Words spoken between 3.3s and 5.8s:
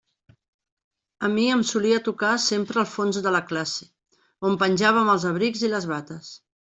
la classe, on penjàvem els abrics i